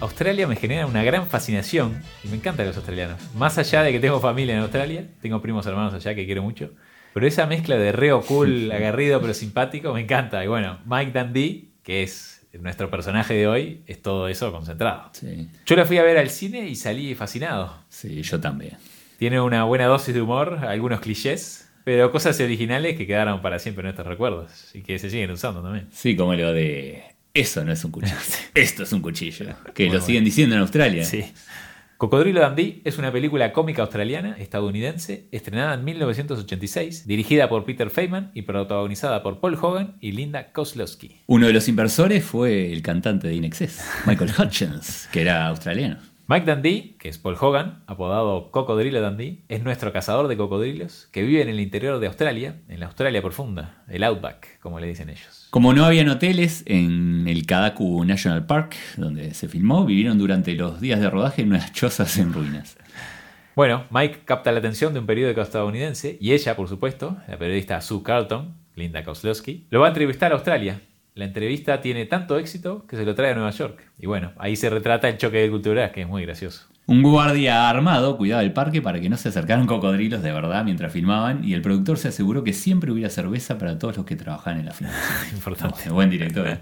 [0.00, 3.20] Australia me genera una gran fascinación y me encantan los australianos.
[3.34, 6.70] Más allá de que tengo familia en Australia, tengo primos hermanos allá que quiero mucho.
[7.14, 10.44] Pero esa mezcla de reo cool, agarrido pero simpático, me encanta.
[10.44, 15.10] Y bueno, Mike Dundee, que es nuestro personaje de hoy, es todo eso concentrado.
[15.12, 17.82] Sí, Yo la fui a ver al cine y salí fascinado.
[17.88, 18.76] sí, yo también.
[19.18, 23.80] Tiene una buena dosis de humor, algunos clichés, pero cosas originales que quedaron para siempre
[23.80, 25.88] en nuestros recuerdos y que se siguen usando también.
[25.90, 27.02] Sí, como lo de
[27.40, 28.16] eso no es un cuchillo.
[28.54, 29.46] Esto es un cuchillo.
[29.74, 30.06] Que Muy lo bueno.
[30.06, 31.04] siguen diciendo en Australia.
[31.04, 31.24] Sí.
[31.98, 38.32] Cocodrilo Dundee es una película cómica australiana, estadounidense, estrenada en 1986, dirigida por Peter Feynman
[38.34, 41.22] y protagonizada por Paul Hogan y Linda Kozlowski.
[41.26, 45.96] Uno de los inversores fue el cantante de Inexcess, Michael Hutchins, que era australiano.
[46.28, 51.22] Mike Dundee, que es Paul Hogan, apodado Cocodrilo Dundee, es nuestro cazador de cocodrilos que
[51.22, 55.08] vive en el interior de Australia, en la Australia profunda, el Outback, como le dicen
[55.08, 55.46] ellos.
[55.50, 60.80] Como no habían hoteles en el Kadaku National Park, donde se filmó, vivieron durante los
[60.80, 62.76] días de rodaje en unas chozas en ruinas.
[63.54, 67.80] Bueno, Mike capta la atención de un periódico estadounidense y ella, por supuesto, la periodista
[67.80, 70.80] Sue Carlton, Linda Kozlowski, lo va a entrevistar a Australia.
[71.16, 73.82] La entrevista tiene tanto éxito que se lo trae a Nueva York.
[73.98, 76.66] Y bueno, ahí se retrata el choque de culturas, que es muy gracioso.
[76.84, 80.92] Un guardia armado cuidaba el parque para que no se acercaran cocodrilos de verdad mientras
[80.92, 84.60] filmaban y el productor se aseguró que siempre hubiera cerveza para todos los que trabajaban
[84.60, 85.34] en la filmación.
[85.34, 85.88] Importante.
[85.88, 86.46] Buen director.
[86.48, 86.58] ¿eh?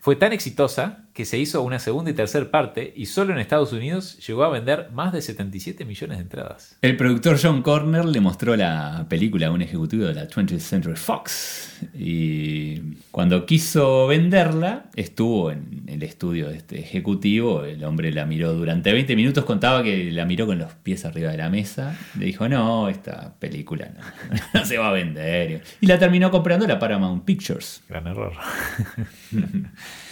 [0.00, 3.72] Fue tan exitosa que se hizo una segunda y tercera parte y solo en Estados
[3.72, 6.76] Unidos llegó a vender más de 77 millones de entradas.
[6.82, 10.96] El productor John Corner le mostró la película a un ejecutivo de la 20th Century
[10.96, 12.80] Fox y
[13.12, 18.92] cuando quiso venderla estuvo en el estudio de este ejecutivo, el hombre la miró durante
[18.92, 22.48] 20 minutos, contaba que la miró con los pies arriba de la mesa, le dijo
[22.48, 27.24] no, esta película no, no se va a vender y la terminó comprando la Paramount
[27.24, 27.84] Pictures.
[27.88, 28.32] Gran error.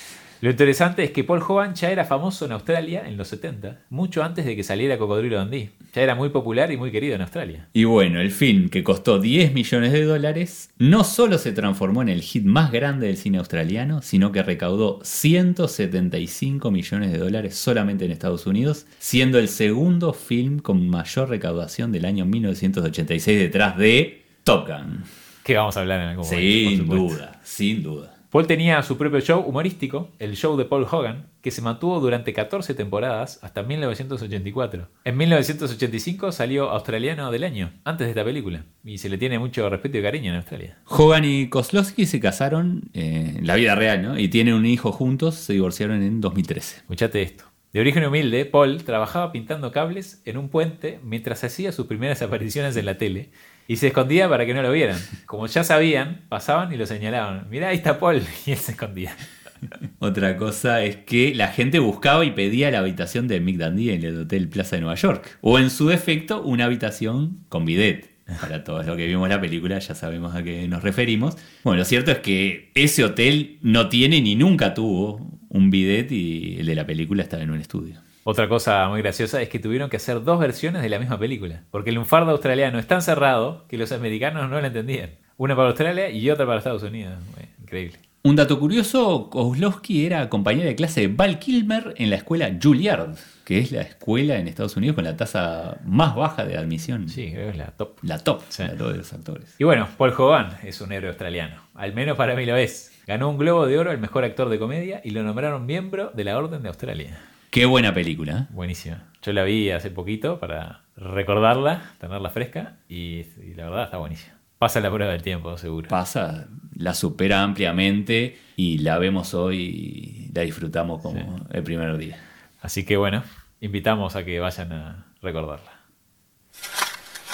[0.42, 4.24] Lo interesante es que Paul Hogan ya era famoso en Australia en los 70, mucho
[4.24, 5.70] antes de que saliera Cocodrilo Dundee.
[5.94, 7.68] Ya era muy popular y muy querido en Australia.
[7.72, 12.08] Y bueno, el film que costó 10 millones de dólares no solo se transformó en
[12.08, 18.04] el hit más grande del cine australiano, sino que recaudó 175 millones de dólares solamente
[18.04, 24.24] en Estados Unidos, siendo el segundo film con mayor recaudación del año 1986 detrás de
[24.42, 25.04] Top Gun.
[25.44, 26.40] Que vamos a hablar en algún momento.
[26.40, 28.11] Sin duda, sin duda.
[28.32, 32.32] Paul tenía su propio show humorístico, el show de Paul Hogan, que se mantuvo durante
[32.32, 34.88] 14 temporadas hasta 1984.
[35.04, 39.68] En 1985 salió Australiano del Año, antes de esta película, y se le tiene mucho
[39.68, 40.78] respeto y cariño en Australia.
[40.86, 44.18] Hogan y Kozlowski se casaron eh, en la vida real, ¿no?
[44.18, 46.76] Y tienen un hijo juntos, se divorciaron en 2013.
[46.78, 47.44] Escuchate esto.
[47.74, 52.78] De origen humilde, Paul trabajaba pintando cables en un puente mientras hacía sus primeras apariciones
[52.78, 53.30] en la tele
[53.72, 54.98] y se escondía para que no lo vieran.
[55.24, 57.46] Como ya sabían, pasaban y lo señalaban.
[57.48, 58.20] Mirá, ahí está Paul.
[58.46, 59.16] Y él se escondía.
[59.98, 64.04] Otra cosa es que la gente buscaba y pedía la habitación de Mick Dundee en
[64.04, 65.38] el Hotel Plaza de Nueva York.
[65.40, 68.10] O en su defecto, una habitación con bidet.
[68.42, 71.38] Para todos los que vimos la película ya sabemos a qué nos referimos.
[71.64, 76.58] Bueno, lo cierto es que ese hotel no tiene ni nunca tuvo un bidet y
[76.60, 78.02] el de la película estaba en un estudio.
[78.24, 81.62] Otra cosa muy graciosa es que tuvieron que hacer dos versiones de la misma película,
[81.70, 85.10] porque el lunfardo australiano es tan cerrado que los americanos no lo entendían.
[85.36, 87.14] Una para Australia y otra para Estados Unidos.
[87.60, 87.98] Increíble.
[88.24, 93.16] Un dato curioso, Kozlowski era compañera de clase de Val Kilmer en la escuela Juilliard,
[93.44, 97.08] que es la escuela en Estados Unidos con la tasa más baja de admisión.
[97.08, 97.98] Sí, creo que es la top.
[98.02, 98.62] La top, Sí.
[98.62, 99.56] la top de los actores.
[99.58, 101.56] Y bueno, Paul Hogan es un héroe australiano.
[101.74, 102.92] Al menos para mí lo es.
[103.08, 106.22] Ganó un Globo de Oro al mejor actor de comedia y lo nombraron miembro de
[106.22, 107.18] la Orden de Australia.
[107.52, 108.32] Qué buena película.
[108.32, 108.46] ¿eh?
[108.48, 109.04] Buenísima.
[109.20, 114.38] Yo la vi hace poquito para recordarla, tenerla fresca y, y la verdad está buenísima.
[114.58, 115.86] Pasa la prueba del tiempo, seguro.
[115.86, 122.18] Pasa, la supera ampliamente y la vemos hoy y la disfrutamos como el primer día.
[122.62, 123.22] Así que bueno,
[123.60, 125.72] invitamos a que vayan a recordarla.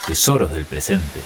[0.05, 1.21] Tesoros del presente.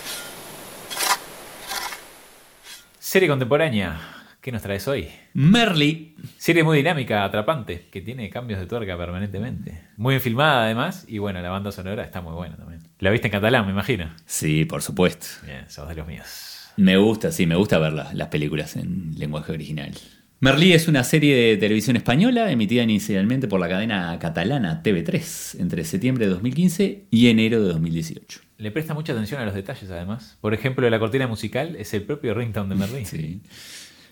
[2.98, 4.21] Serie contemporánea.
[4.42, 5.08] ¿Qué nos traes hoy?
[5.34, 6.16] Merly.
[6.36, 9.82] Serie muy dinámica, atrapante, que tiene cambios de tuerca permanentemente.
[9.96, 12.82] Muy bien filmada además, y bueno, la banda sonora está muy buena también.
[12.98, 14.10] La viste en catalán, me imagino.
[14.26, 15.26] Sí, por supuesto.
[15.46, 16.72] Bien, sos de los míos.
[16.76, 19.92] Me gusta, sí, me gusta ver las, las películas en lenguaje original.
[20.40, 25.84] Merlí es una serie de televisión española emitida inicialmente por la cadena catalana TV3 entre
[25.84, 28.40] septiembre de 2015 y enero de 2018.
[28.58, 30.38] Le presta mucha atención a los detalles además.
[30.40, 33.04] Por ejemplo, la cortina musical es el propio ringtone de Merlí.
[33.04, 33.40] Sí.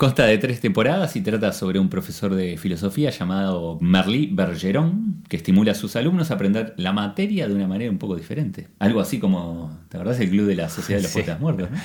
[0.01, 5.37] Consta de tres temporadas y trata sobre un profesor de filosofía llamado Merlí Bergeron, que
[5.37, 8.69] estimula a sus alumnos a aprender la materia de una manera un poco diferente.
[8.79, 11.19] Algo así como, ¿te acordás del Club de la Sociedad de los Sí.
[11.19, 11.71] Poetas Muertos?
[11.71, 11.77] ¿no?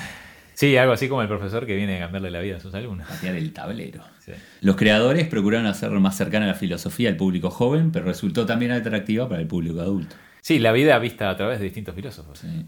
[0.54, 3.06] Sí, algo así como el profesor que viene a cambiarle la vida a sus alumnos.
[3.06, 4.02] Patear el tablero.
[4.24, 4.32] Sí.
[4.62, 9.28] Los creadores procuraron hacer más cercana la filosofía al público joven, pero resultó también atractiva
[9.28, 10.16] para el público adulto.
[10.40, 12.38] Sí, la vida vista a través de distintos filósofos.
[12.38, 12.64] Sí.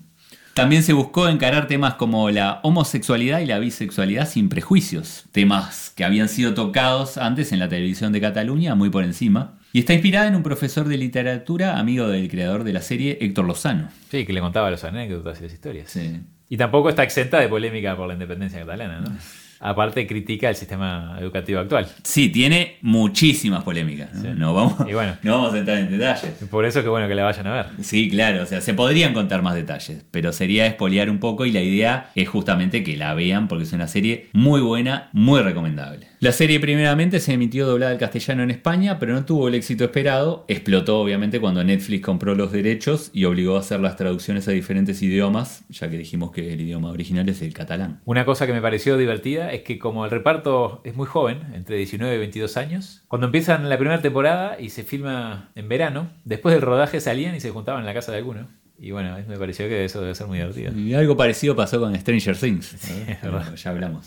[0.59, 6.05] También se buscó encarar temas como la homosexualidad y la bisexualidad sin prejuicios, temas que
[6.05, 10.27] habían sido tocados antes en la televisión de Cataluña muy por encima, y está inspirada
[10.27, 13.89] en un profesor de literatura amigo del creador de la serie, Héctor Lozano.
[14.11, 15.91] Sí, que le contaba las anécdotas y las historias.
[15.91, 16.21] Sí.
[16.49, 19.17] Y tampoco está exenta de polémica por la independencia catalana, ¿no?
[19.61, 21.87] Aparte critica el sistema educativo actual.
[22.03, 24.13] Sí, tiene muchísimas polémicas.
[24.15, 24.29] No, Sí.
[24.37, 25.17] No vamos, Y bueno.
[25.23, 26.33] no vamos a entrar en detalles.
[26.51, 27.67] Por eso que bueno que la vayan a ver.
[27.83, 31.53] Sí, claro, o sea, se podrían contar más detalles, pero sería espolear un poco y
[31.53, 36.08] la idea es justamente que la vean porque es una serie muy buena, muy recomendable.
[36.21, 39.85] La serie primeramente se emitió doblada al castellano en España, pero no tuvo el éxito
[39.85, 40.45] esperado.
[40.49, 45.01] Explotó obviamente cuando Netflix compró los derechos y obligó a hacer las traducciones a diferentes
[45.01, 48.01] idiomas, ya que dijimos que el idioma original es el catalán.
[48.05, 51.77] Una cosa que me pareció divertida es que como el reparto es muy joven, entre
[51.77, 56.53] 19 y 22 años, cuando empiezan la primera temporada y se filma en verano, después
[56.53, 58.49] del rodaje salían y se juntaban en la casa de alguno.
[58.77, 60.73] Y bueno, me pareció que eso debe ser muy divertido.
[60.77, 62.77] Y algo parecido pasó con Stranger Things.
[63.23, 63.55] verdad.
[63.55, 64.07] ya hablamos.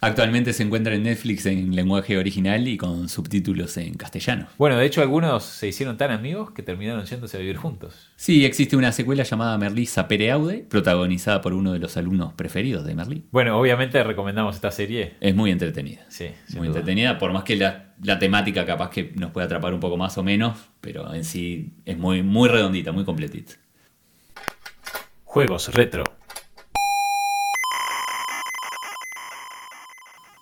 [0.00, 4.46] Actualmente se encuentra en Netflix en lenguaje original y con subtítulos en castellano.
[4.56, 8.08] Bueno, de hecho algunos se hicieron tan amigos que terminaron yéndose a vivir juntos.
[8.16, 12.94] Sí, existe una secuela llamada Merlí Sapereaude, protagonizada por uno de los alumnos preferidos de
[12.94, 13.24] Merlí.
[13.32, 15.14] Bueno, obviamente recomendamos esta serie.
[15.20, 16.06] Es muy entretenida.
[16.08, 16.78] Sí, Muy duda.
[16.78, 20.16] entretenida, por más que la, la temática capaz que nos puede atrapar un poco más
[20.16, 23.54] o menos, pero en sí es muy, muy redondita, muy completita.
[25.24, 26.04] Juegos retro.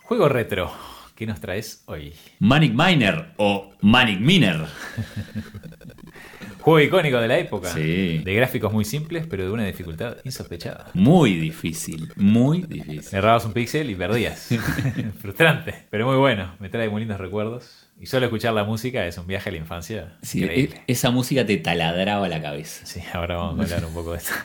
[0.07, 0.71] Juego retro.
[1.17, 2.13] ¿Qué nos traes hoy?
[2.39, 4.67] Manic Miner o Manic Miner.
[6.61, 7.73] Juego icónico de la época.
[7.73, 8.19] Sí.
[8.19, 10.91] De gráficos muy simples, pero de una dificultad insospechada.
[10.95, 13.17] Muy difícil, muy difícil.
[13.19, 14.49] Errabas un píxel y perdías.
[15.21, 16.55] Frustrante, pero muy bueno.
[16.59, 17.89] Me trae muy lindos recuerdos.
[18.01, 20.17] Y solo escuchar la música es un viaje a la infancia.
[20.23, 20.77] Sí, increíble.
[20.87, 22.85] e- esa música te taladraba la cabeza.
[22.85, 24.33] Sí, ahora vamos a hablar un poco de esto.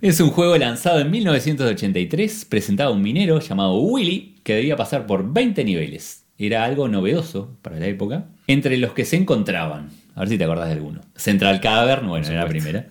[0.00, 5.06] Es un juego lanzado en 1983, presentaba a un minero llamado Willy, que debía pasar
[5.06, 6.24] por 20 niveles.
[6.38, 10.44] Era algo novedoso para la época, entre los que se encontraban, a ver si te
[10.44, 11.00] acordás de alguno.
[11.14, 12.86] Central Cavern, bueno, era la primera.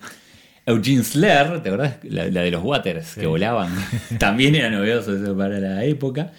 [0.64, 1.96] Eugene Slayer, ¿te acordás?
[2.04, 3.72] La, la de los Waters que volaban.
[4.18, 6.32] También era novedoso eso para la época.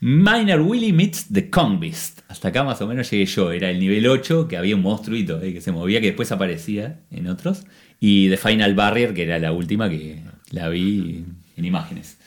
[0.00, 2.20] Miner Willy meets the Kong Beast.
[2.28, 3.50] Hasta acá más o menos llegué yo.
[3.50, 7.00] Era el nivel 8, que había un monstruito ahí que se movía, que después aparecía
[7.10, 7.64] en otros.
[8.00, 11.24] Y The Final Barrier, que era la última que la vi
[11.56, 12.18] en imágenes.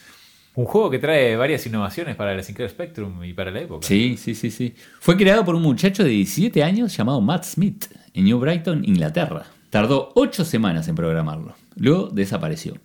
[0.53, 3.87] Un juego que trae varias innovaciones para el Sinclair Spectrum y para la época.
[3.87, 4.75] Sí, sí, sí, sí.
[4.99, 9.45] Fue creado por un muchacho de 17 años llamado Matt Smith en New Brighton, Inglaterra.
[9.69, 11.55] Tardó 8 semanas en programarlo.
[11.77, 12.75] Luego desapareció.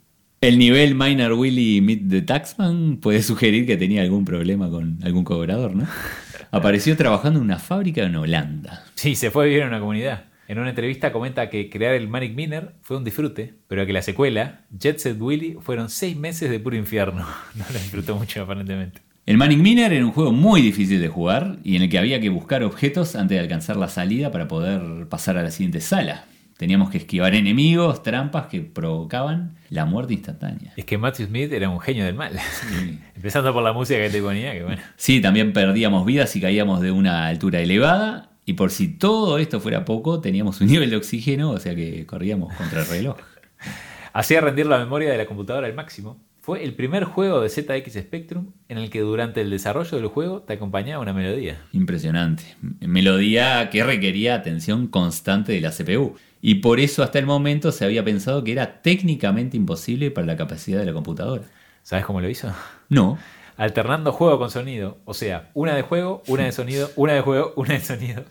[0.40, 5.24] El nivel Miner Willy Meet the Taxman puede sugerir que tenía algún problema con algún
[5.24, 5.88] cobrador, ¿no?
[6.52, 8.84] Apareció trabajando en una fábrica en Holanda.
[8.94, 10.26] Sí, se fue a vivir en una comunidad.
[10.48, 14.02] En una entrevista comenta que crear el Manic Miner fue un disfrute, pero que la
[14.02, 17.26] secuela, Jet Set Willy, fueron seis meses de puro infierno.
[17.56, 19.00] No lo disfrutó mucho aparentemente.
[19.24, 22.20] El Manic Miner era un juego muy difícil de jugar y en el que había
[22.20, 26.26] que buscar objetos antes de alcanzar la salida para poder pasar a la siguiente sala.
[26.56, 30.72] Teníamos que esquivar enemigos, trampas que provocaban la muerte instantánea.
[30.76, 32.38] Es que Matthew Smith era un genio del mal.
[33.16, 34.80] Empezando por la música que te ponía, que bueno.
[34.96, 38.30] Sí, también perdíamos vidas y caíamos de una altura elevada.
[38.46, 42.06] Y por si todo esto fuera poco, teníamos un nivel de oxígeno, o sea que
[42.06, 43.16] corríamos contra el reloj.
[44.14, 46.24] Hacía rendir la memoria de la computadora al máximo.
[46.40, 50.42] Fue el primer juego de ZX Spectrum en el que durante el desarrollo del juego
[50.42, 51.60] te acompañaba una melodía.
[51.72, 52.44] Impresionante.
[52.80, 56.14] Melodía que requería atención constante de la CPU.
[56.40, 60.36] Y por eso hasta el momento se había pensado que era técnicamente imposible para la
[60.36, 61.42] capacidad de la computadora.
[61.82, 62.52] ¿Sabes cómo lo hizo?
[62.88, 63.18] No.
[63.56, 64.98] Alternando juego con sonido.
[65.04, 68.24] O sea, una de juego, una de sonido, una de juego, una de sonido.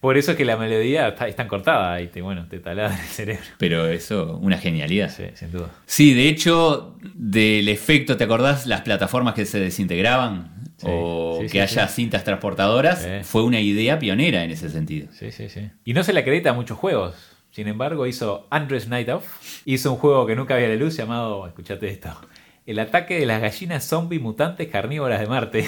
[0.00, 2.98] Por eso es que la melodía está, es tan cortada y te, bueno, te taladra
[2.98, 3.44] el cerebro.
[3.58, 5.10] Pero eso, una genialidad.
[5.10, 5.68] Sí, sin duda.
[5.84, 10.54] Sí, de hecho, del efecto, ¿te acordás las plataformas que se desintegraban?
[10.78, 15.08] Sí, o sí, que sí, haya cintas transportadoras, fue una idea pionera en ese sentido.
[15.12, 15.68] Sí, sí, sí.
[15.84, 17.14] Y no se le acredita a muchos juegos.
[17.50, 19.26] Sin embargo, hizo Andres Night Off.
[19.66, 22.08] Hizo un juego que nunca había la luz llamado, escuchate esto,
[22.70, 25.66] El ataque de las gallinas zombie mutantes carnívoras de Marte.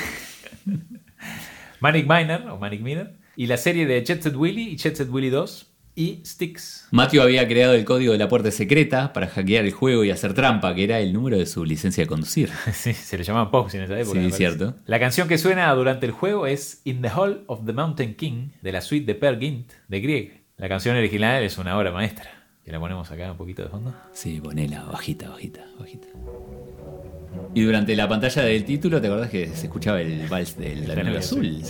[1.80, 3.14] Manic Miner, o Manic Miner.
[3.34, 5.66] Y la serie de Jet Set Willy y Jet Set Willy 2.
[5.96, 6.86] Y Sticks.
[6.92, 10.32] Matthew había creado el código de la puerta secreta para hackear el juego y hacer
[10.32, 12.50] trampa, que era el número de su licencia de conducir.
[12.72, 14.20] Sí, se le llamaban Pops en esa época.
[14.20, 14.76] Sí, cierto.
[14.86, 18.50] La canción que suena durante el juego es In the Hall of the Mountain King
[18.60, 20.44] de la suite de Per Gint de Grieg.
[20.56, 22.41] La canción original es una obra maestra.
[22.64, 23.92] Que la ponemos acá un poquito de fondo.
[24.12, 26.06] Sí, ponela, bajita, bajita, bajita.
[27.54, 31.18] Y durante la pantalla del título, ¿te acordás que se escuchaba el vals del Danube
[31.18, 31.62] Azul?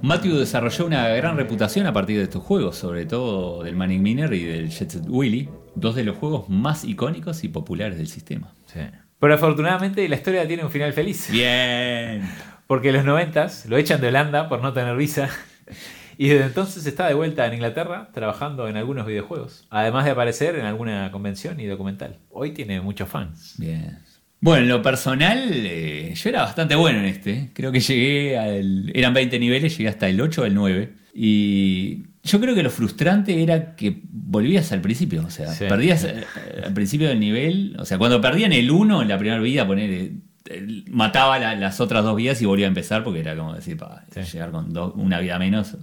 [0.00, 4.32] Matthew desarrolló una gran reputación a partir de estos juegos, sobre todo del Manic Miner
[4.32, 8.54] y del Jet Set Willy, dos de los juegos más icónicos y populares del sistema.
[8.66, 8.80] Sí.
[9.18, 11.28] Pero afortunadamente la historia tiene un final feliz.
[11.30, 12.22] Bien.
[12.66, 15.28] Porque los noventas lo echan de Holanda por no tener visa.
[16.20, 19.66] Y desde entonces está de vuelta en Inglaterra trabajando en algunos videojuegos.
[19.70, 22.18] Además de aparecer en alguna convención y documental.
[22.30, 23.54] Hoy tiene muchos fans.
[23.56, 24.00] Bien.
[24.40, 27.50] Bueno, en lo personal, eh, yo era bastante bueno en este.
[27.54, 28.90] Creo que llegué al.
[28.94, 30.92] Eran 20 niveles, llegué hasta el 8 o el 9.
[31.14, 35.24] Y yo creo que lo frustrante era que volvías al principio.
[35.26, 35.66] O sea, Sí.
[35.68, 36.24] perdías eh,
[36.64, 37.76] al principio del nivel.
[37.78, 39.90] O sea, cuando perdían el 1 en la primera vida, poner.
[39.90, 40.12] eh,
[40.50, 43.76] eh, mataba la- las otras dos vidas y volvía a empezar porque era como decir,
[43.76, 44.20] pa, Sí.
[44.32, 45.76] llegar con dos- una vida menos.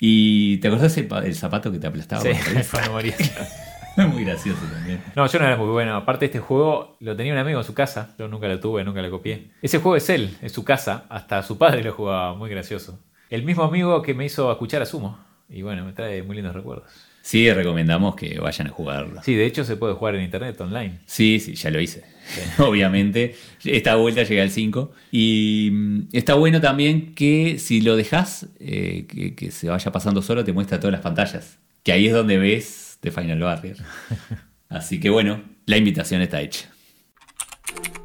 [0.00, 2.22] Y ¿te acordás el, pa- el zapato que te aplastaba?
[2.22, 2.30] Sí,
[2.90, 3.14] moría.
[3.96, 5.02] Muy gracioso también.
[5.14, 5.94] No, yo no era muy bueno.
[5.94, 8.14] Aparte, este juego lo tenía un amigo en su casa.
[8.18, 9.50] Yo nunca lo tuve, nunca lo copié.
[9.60, 11.04] Ese juego es él, es su casa.
[11.10, 12.98] Hasta su padre lo jugaba, muy gracioso.
[13.28, 15.18] El mismo amigo que me hizo escuchar a Sumo.
[15.50, 16.90] Y bueno, me trae muy lindos recuerdos.
[17.22, 19.22] Sí, recomendamos que vayan a jugarlo.
[19.22, 21.00] Sí, de hecho se puede jugar en internet, online.
[21.04, 22.04] Sí, sí, ya lo hice.
[22.58, 23.34] Obviamente.
[23.64, 24.92] Esta vuelta llega al 5.
[25.12, 30.22] Y mm, está bueno también que si lo dejas, eh, que, que se vaya pasando
[30.22, 31.58] solo, te muestra todas las pantallas.
[31.82, 33.76] Que ahí es donde ves The Final Barrier.
[34.68, 36.70] Así que bueno, la invitación está hecha.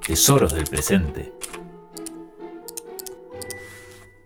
[0.06, 1.32] Tesoros del presente.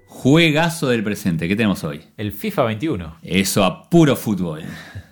[0.07, 2.01] Juegazo del presente, ¿qué tenemos hoy?
[2.17, 3.19] El FIFA 21.
[3.21, 4.63] Eso a puro fútbol.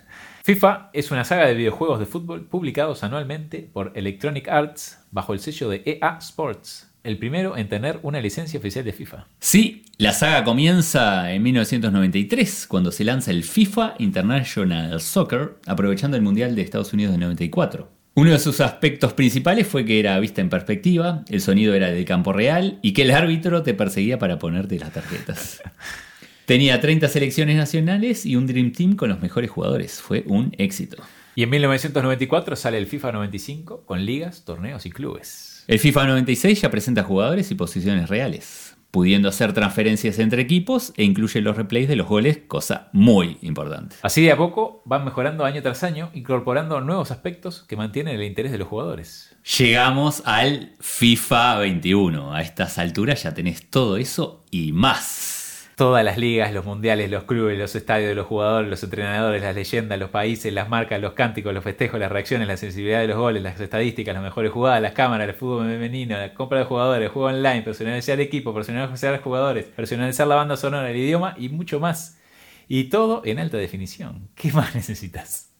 [0.48, 5.40] FIFA es una saga de videojuegos de fútbol publicados anualmente por Electronic Arts bajo el
[5.40, 9.26] sello de EA Sports, el primero en tener una licencia oficial de FIFA.
[9.40, 16.22] Sí, la saga comienza en 1993, cuando se lanza el FIFA International Soccer, aprovechando el
[16.22, 17.90] Mundial de Estados Unidos de 94.
[18.14, 22.06] Uno de sus aspectos principales fue que era vista en perspectiva, el sonido era del
[22.06, 25.60] campo real y que el árbitro te perseguía para ponerte las tarjetas.
[26.48, 30.00] Tenía 30 selecciones nacionales y un Dream Team con los mejores jugadores.
[30.00, 30.96] Fue un éxito.
[31.34, 35.62] Y en 1994 sale el FIFA 95 con ligas, torneos y clubes.
[35.66, 41.04] El FIFA 96 ya presenta jugadores y posiciones reales, pudiendo hacer transferencias entre equipos e
[41.04, 43.96] incluye los replays de los goles, cosa muy importante.
[44.00, 48.22] Así de a poco van mejorando año tras año, incorporando nuevos aspectos que mantienen el
[48.22, 49.36] interés de los jugadores.
[49.58, 52.34] Llegamos al FIFA 21.
[52.34, 55.37] A estas alturas ya tenés todo eso y más.
[55.78, 59.96] Todas las ligas, los mundiales, los clubes, los estadios, los jugadores, los entrenadores, las leyendas,
[59.96, 63.44] los países, las marcas, los cánticos, los festejos, las reacciones, la sensibilidad de los goles,
[63.44, 67.12] las estadísticas, las mejores jugadas, las cámaras, el fútbol femenino, la compra de jugadores, el
[67.12, 71.48] juego online, personalizar el equipo, personalizar los jugadores, personalizar la banda sonora, el idioma y
[71.48, 72.18] mucho más.
[72.66, 74.30] Y todo en alta definición.
[74.34, 75.52] ¿Qué más necesitas?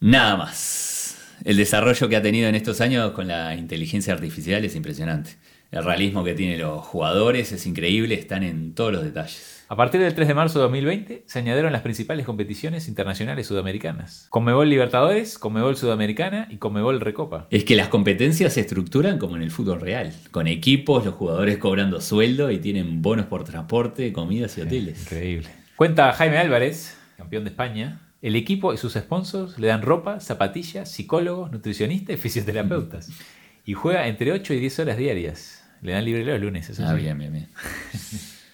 [0.00, 1.16] Nada más.
[1.44, 5.36] El desarrollo que ha tenido en estos años con la inteligencia artificial es impresionante.
[5.72, 9.64] El realismo que tienen los jugadores es increíble, están en todos los detalles.
[9.70, 14.26] A partir del 3 de marzo de 2020 se añadieron las principales competiciones internacionales sudamericanas.
[14.28, 17.46] Conmebol Libertadores, Conmebol Sudamericana y Conmebol Recopa.
[17.48, 21.56] Es que las competencias se estructuran como en el fútbol real, con equipos, los jugadores
[21.56, 25.00] cobrando sueldo y tienen bonos por transporte, comidas y hoteles.
[25.04, 25.48] Increíble.
[25.76, 28.12] Cuenta Jaime Álvarez, campeón de España.
[28.20, 33.08] El equipo y sus sponsors le dan ropa, zapatillas, psicólogos, nutricionistas y fisioterapeutas.
[33.64, 35.61] Y juega entre 8 y 10 horas diarias.
[35.82, 37.02] Le dan libre los lunes, eso Ah, sí.
[37.02, 37.48] bien, bien, bien.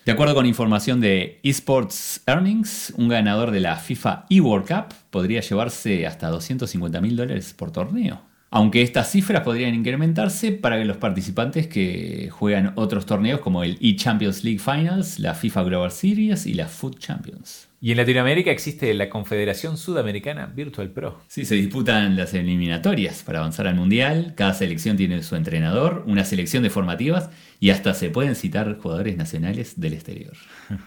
[0.05, 5.43] De acuerdo con información de Esports Earnings, un ganador de la FIFA eWorld Cup podría
[5.43, 8.23] llevarse hasta 250 mil dólares por torneo.
[8.51, 13.77] Aunque estas cifras podrían incrementarse para que los participantes que juegan otros torneos como el
[13.83, 17.68] eChampions League Finals, la FIFA Global Series y la Foot Champions.
[17.81, 21.21] Y en Latinoamérica existe la Confederación Sudamericana Virtual Pro.
[21.29, 24.35] Sí, se disputan las eliminatorias para avanzar al Mundial.
[24.37, 29.17] Cada selección tiene su entrenador, una selección de formativas y hasta se pueden citar jugadores
[29.17, 30.33] nacionales del exterior.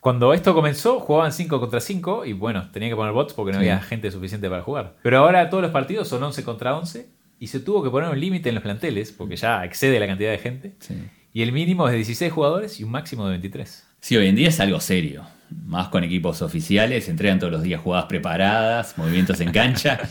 [0.00, 3.58] Cuando esto comenzó, jugaban 5 contra 5 y bueno, tenía que poner bots porque no
[3.58, 3.68] Sí.
[3.68, 4.96] había gente suficiente para jugar.
[5.02, 7.08] Pero ahora todos los partidos son 11 contra 11
[7.38, 10.30] y se tuvo que poner un límite en los planteles porque ya excede la cantidad
[10.32, 10.74] de gente.
[10.80, 10.94] Sí.
[11.32, 13.86] Y el mínimo es de 16 jugadores y un máximo de 23.
[14.00, 15.22] Sí, hoy en día es algo serio.
[15.64, 19.98] Más con equipos oficiales, se entregan todos los días jugadas preparadas, movimientos en cancha.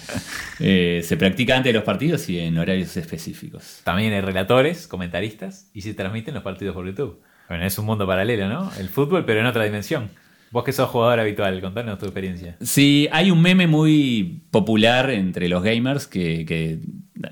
[0.64, 3.82] Eh, se practica antes de los partidos y en horarios específicos.
[3.84, 7.20] También hay relatores, comentaristas y se transmiten los partidos por YouTube.
[7.50, 8.72] Bueno, es un mundo paralelo, ¿no?
[8.78, 10.10] El fútbol, pero en otra dimensión.
[10.52, 12.58] Vos que sos jugador habitual, contanos tu experiencia.
[12.62, 16.80] Sí, hay un meme muy popular entre los gamers que, que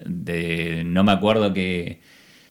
[0.05, 2.01] de- no me acuerdo qué,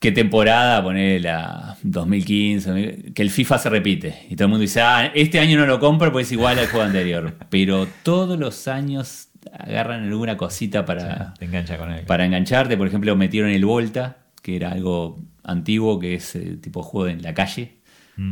[0.00, 4.26] qué temporada, poner la 2015, que el FIFA se repite.
[4.30, 6.66] Y todo el mundo dice, ah, este año no lo compro porque es igual al
[6.66, 7.34] juego anterior.
[7.50, 12.04] Pero todos los años agarran alguna cosita para, Te engancha con él.
[12.06, 12.76] para engancharte.
[12.76, 17.22] Por ejemplo, metieron el Volta, que era algo antiguo, que es eh, tipo juego en
[17.22, 17.76] la calle,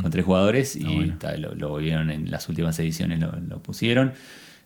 [0.01, 1.15] con tres jugadores, y Ah, bueno.
[1.17, 4.11] ta, lo, lo volvieron en las últimas ediciones, lo, lo pusieron.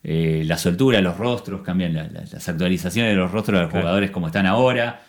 [0.04, 3.70] Eh, la soltura, los rostros, cambian la- la- las actualizaciones de los rostros de los
[3.72, 3.84] Claro.
[3.86, 5.02] jugadores como están ahora.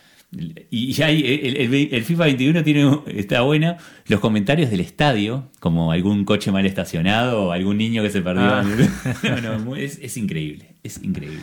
[0.71, 3.77] Y, y hay, el, el- el FIFA 21 tiene, está bueno
[4.07, 8.45] los comentarios del estadio, como algún coche mal estacionado o algún niño que se perdió.
[8.45, 8.65] Ah.
[9.23, 11.41] No, no, muy- es, es increíble, es increíble.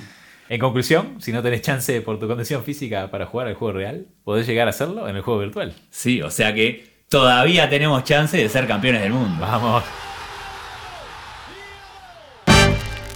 [0.50, 4.08] En conclusión, si no tenés chance por tu condición física para jugar al juego real,
[4.24, 5.74] podés llegar a hacerlo en el juego virtual.
[5.92, 9.38] Sí, o sea que todavía tenemos chance de ser campeones del mundo.
[9.40, 9.84] Vamos.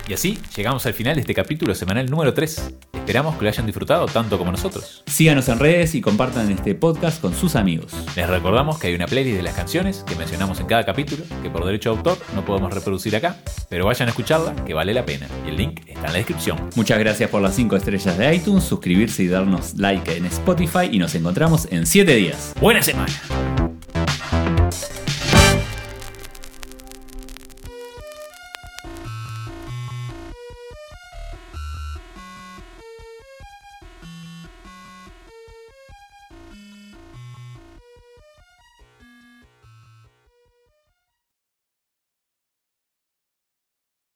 [0.08, 2.74] Y así llegamos al final de este capítulo semanal número 3.
[2.94, 5.04] Esperamos que lo hayan disfrutado tanto como nosotros.
[5.08, 7.94] Síganos en redes y compartan este podcast con sus amigos.
[8.16, 11.50] Les recordamos que hay una playlist de las canciones que mencionamos en cada capítulo, que
[11.50, 13.38] por derecho de autor no podemos reproducir acá,
[13.70, 15.28] pero vayan a escucharla, que vale la pena.
[15.46, 16.58] Y el link está en la descripción.
[16.76, 21.00] Muchas gracias por las 5 estrellas de iTunes, suscribirse y darnos like en Spotify y
[21.00, 22.54] nos encontramos en 7 días.
[22.60, 23.63] ¡Buena semana!